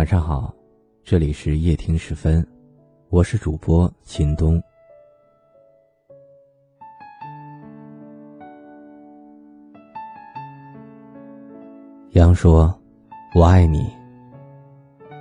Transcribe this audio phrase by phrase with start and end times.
[0.00, 0.50] 晚上好，
[1.04, 2.42] 这里是夜听时分，
[3.10, 4.58] 我是主播秦东。
[12.12, 12.74] 羊说
[13.36, 13.94] ：“我爱你。”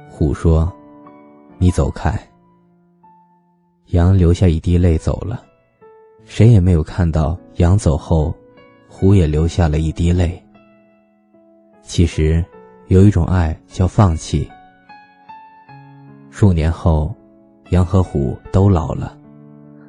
[0.09, 0.71] 虎说
[1.59, 2.17] ：“你走开。”
[3.91, 5.43] 羊流下一滴泪走了，
[6.23, 8.33] 谁也没有看到羊走后，
[8.87, 10.41] 虎也流下了一滴泪。
[11.81, 12.41] 其实，
[12.87, 14.49] 有一种爱叫放弃。
[16.29, 17.13] 数年后，
[17.71, 19.17] 羊和虎都老了，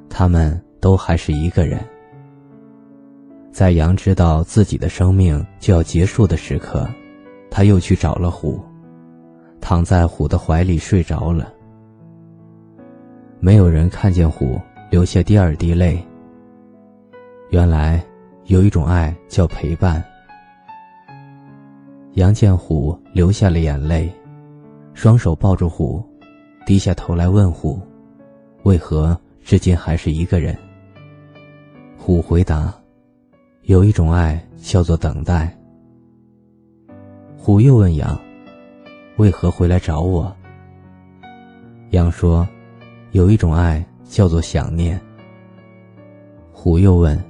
[0.09, 1.79] 他们都还是一个人。
[3.53, 6.89] 在羊知道自己的生命就要结束的时刻，
[7.51, 8.61] 他又去找了虎，
[9.61, 11.53] 躺在虎的怀里睡着了。
[13.39, 14.61] 没有人看见虎
[14.91, 16.03] 流下第二滴泪。
[17.51, 18.03] 原来，
[18.45, 20.03] 有一种爱叫陪伴。
[22.15, 24.13] 杨见虎流下了眼泪，
[24.95, 26.05] 双手抱住虎，
[26.67, 27.81] 低下头来问虎
[28.65, 30.57] ：“为何至今还是一个人？”
[31.97, 32.73] 虎回答。
[33.65, 35.57] 有一种爱叫做等待。
[37.37, 38.19] 虎又问羊
[39.17, 40.35] ：“为何回来找我？”
[41.91, 42.49] 羊说
[43.13, 45.01] ：“有一种爱叫做想念。”
[46.53, 47.23] 虎又问：“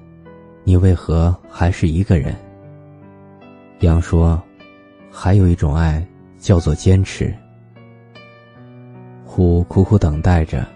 [0.65, 2.35] 你为何还是一个人？”
[3.81, 4.41] 羊说
[5.11, 6.07] ：“还有一种爱
[6.39, 7.35] 叫做坚持。”
[9.33, 10.67] 虎苦苦等待着，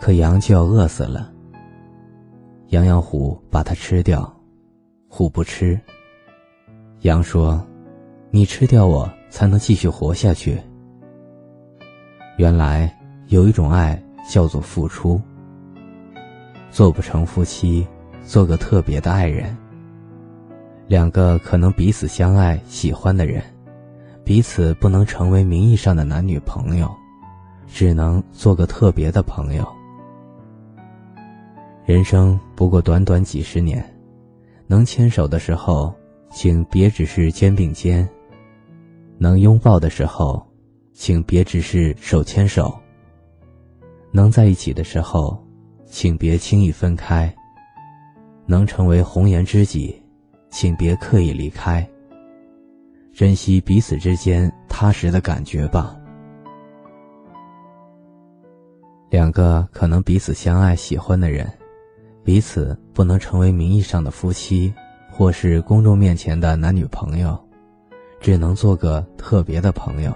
[0.00, 1.30] 可羊就要饿死了。
[2.70, 4.28] 羊要虎把它吃掉。
[5.08, 5.80] 虎不吃。
[7.02, 7.64] 羊说
[8.32, 10.60] ：“你吃掉我，才能继续活下去。”
[12.36, 12.92] 原来
[13.28, 15.20] 有一种爱叫做付出。
[16.72, 17.86] 做不成夫妻，
[18.26, 19.56] 做个特别的爱人。
[20.88, 23.40] 两个可能彼此相爱、喜欢的人，
[24.24, 26.92] 彼此不能成为名义上的男女朋友，
[27.74, 29.66] 只能做个特别的朋友。
[31.84, 33.84] 人生不过短短几十年。
[34.68, 35.92] 能牵手的时候，
[36.30, 38.06] 请别只是肩并肩；
[39.18, 40.40] 能拥抱的时候，
[40.92, 42.72] 请别只是手牵手；
[44.12, 45.36] 能在一起的时候，
[45.84, 47.28] 请别轻易分开；
[48.46, 50.00] 能成为红颜知己，
[50.48, 51.86] 请别刻意离开。
[53.12, 55.94] 珍惜彼此之间踏实的感觉吧。
[59.14, 61.48] 两个可能彼此相爱、喜欢的人。
[62.24, 64.74] 彼此不能成为名义上的夫妻，
[65.08, 67.38] 或是公众面前的男女朋友，
[68.20, 70.12] 只能做个特别的朋友。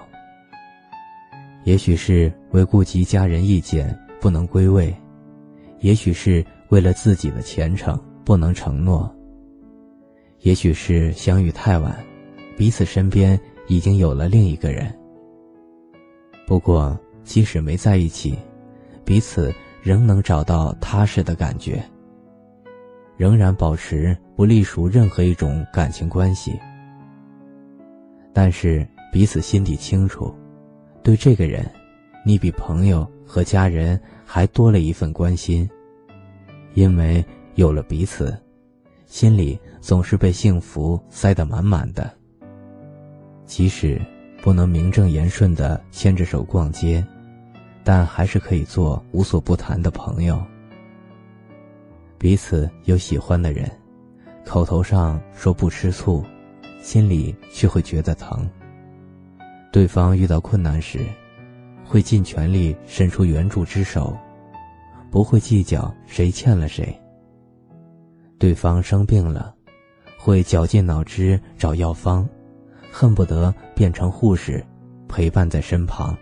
[1.63, 4.93] 也许是为顾及家人意见不能归位，
[5.79, 9.09] 也许是为了自己的前程不能承诺，
[10.41, 11.97] 也许是相遇太晚，
[12.57, 13.39] 彼此身边
[13.69, 14.93] 已经有了另一个人。
[16.45, 18.37] 不过，即使没在一起，
[19.09, 21.83] 彼此仍能找到踏实的感觉。
[23.17, 26.59] 仍然保持不隶属任何一种感情关系，
[28.31, 30.31] 但是彼此心底清楚，
[31.01, 31.67] 对这个人，
[32.23, 35.67] 你比朋友和家人还多了一份关心。
[36.75, 38.37] 因为有了彼此，
[39.07, 42.07] 心里总是被幸福塞得满满的。
[43.43, 43.99] 即使
[44.43, 47.03] 不能名正言顺的牵着手逛街，
[47.91, 50.39] 但还是可以做无所不谈的朋友。
[52.19, 53.67] 彼此有喜欢的人，
[54.45, 56.23] 口头上说不吃醋，
[56.83, 58.47] 心里却会觉得疼。
[59.71, 60.99] 对方遇到困难时，
[61.83, 64.15] 会尽全力伸出援助之手，
[65.09, 66.95] 不会计较谁欠了谁。
[68.37, 69.51] 对方生病了，
[70.15, 72.29] 会绞尽脑汁找药方，
[72.91, 74.63] 恨不得变成护士，
[75.07, 76.15] 陪伴在身旁。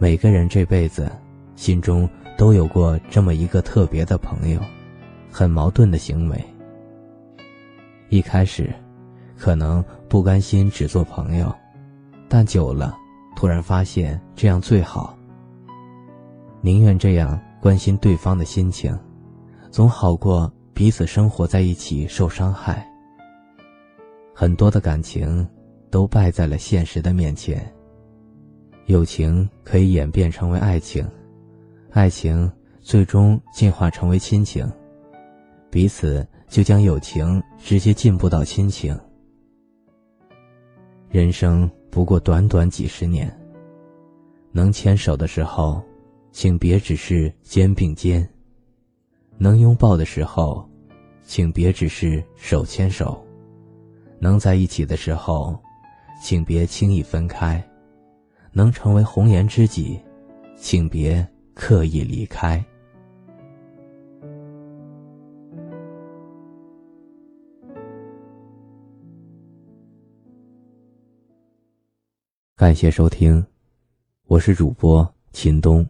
[0.00, 1.08] 每个人这辈子，
[1.54, 2.08] 心中。
[2.38, 4.58] 都有过这么一个特别的朋友，
[5.30, 6.42] 很矛盾的行为。
[8.08, 8.72] 一开始，
[9.36, 11.54] 可能不甘心只做朋友，
[12.30, 12.96] 但久了，
[13.36, 15.14] 突然发现这样最好。
[16.62, 18.98] 宁愿这样关心对方的心情，
[19.70, 22.90] 总好过彼此生活在一起受伤害。
[24.34, 25.46] 很多的感情
[25.90, 27.70] 都败在了现实的面前。
[28.90, 31.08] 友情可以演变成为爱情。
[31.92, 32.50] 爱情
[32.80, 34.68] 最终进化成为亲情，
[35.70, 38.98] 彼此就将友情直接进步到亲情。
[41.08, 43.32] 人生不过短短几十年，
[44.50, 45.80] 能牵手的时候，
[46.32, 48.26] 请别只是肩并肩；
[49.38, 50.68] 能拥抱的时候，
[51.24, 53.16] 请别只是手牵手；
[54.18, 55.56] 能在一起的时候，
[56.20, 57.64] 请别轻易分开。
[58.52, 60.00] 能成为红颜知己，
[60.56, 62.62] 请别刻意离开。
[72.56, 73.44] 感谢收听，
[74.26, 75.86] 我是主播秦东。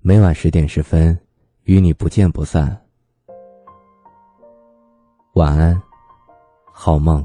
[0.00, 1.16] 每晚十点十分，
[1.64, 2.76] 与你不见不散。
[5.34, 5.80] 晚安，
[6.72, 7.24] 好梦。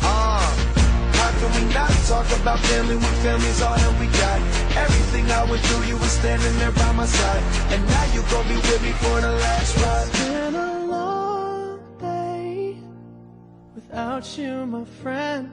[1.51, 4.39] can we not talk about family when family's all that we got?
[4.77, 7.43] Everything I went through, you were standing there by my side.
[7.71, 10.07] And now you gon' be with me for the last ride.
[10.07, 12.77] It's been a long day
[13.75, 15.49] without you, my friend.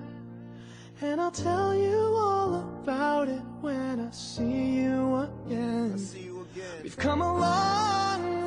[1.01, 5.99] And I'll tell you all about it when I see you again.
[5.99, 6.83] See you again.
[6.83, 8.38] We've come a long